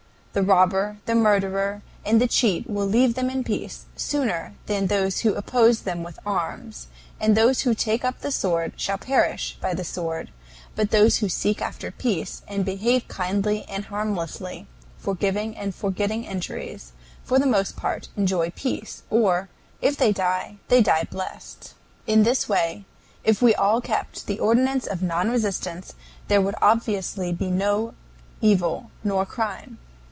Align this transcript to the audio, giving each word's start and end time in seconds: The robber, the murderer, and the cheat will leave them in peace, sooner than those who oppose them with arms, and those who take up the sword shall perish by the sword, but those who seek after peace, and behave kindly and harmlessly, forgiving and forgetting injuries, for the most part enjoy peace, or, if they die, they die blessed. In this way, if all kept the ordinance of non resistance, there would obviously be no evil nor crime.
The 0.33 0.41
robber, 0.43 0.95
the 1.07 1.13
murderer, 1.13 1.81
and 2.05 2.21
the 2.21 2.25
cheat 2.27 2.69
will 2.69 2.85
leave 2.85 3.15
them 3.15 3.29
in 3.29 3.43
peace, 3.43 3.85
sooner 3.97 4.53
than 4.65 4.87
those 4.87 5.19
who 5.19 5.33
oppose 5.33 5.81
them 5.81 6.03
with 6.03 6.19
arms, 6.25 6.87
and 7.19 7.35
those 7.35 7.63
who 7.63 7.75
take 7.75 8.05
up 8.05 8.21
the 8.21 8.31
sword 8.31 8.71
shall 8.79 8.97
perish 8.97 9.57
by 9.59 9.73
the 9.73 9.83
sword, 9.83 10.31
but 10.73 10.89
those 10.91 11.17
who 11.17 11.27
seek 11.27 11.61
after 11.61 11.91
peace, 11.91 12.43
and 12.47 12.63
behave 12.63 13.09
kindly 13.09 13.65
and 13.67 13.87
harmlessly, 13.87 14.67
forgiving 14.97 15.53
and 15.57 15.75
forgetting 15.75 16.23
injuries, 16.23 16.93
for 17.25 17.37
the 17.37 17.45
most 17.45 17.75
part 17.75 18.07
enjoy 18.15 18.51
peace, 18.51 19.03
or, 19.09 19.49
if 19.81 19.97
they 19.97 20.13
die, 20.13 20.55
they 20.69 20.81
die 20.81 21.03
blessed. 21.11 21.73
In 22.07 22.23
this 22.23 22.47
way, 22.47 22.85
if 23.25 23.43
all 23.59 23.81
kept 23.81 24.27
the 24.27 24.39
ordinance 24.39 24.87
of 24.87 25.01
non 25.03 25.29
resistance, 25.29 25.93
there 26.29 26.39
would 26.39 26.55
obviously 26.61 27.33
be 27.33 27.51
no 27.51 27.93
evil 28.39 28.91
nor 29.03 29.25
crime. 29.25 29.77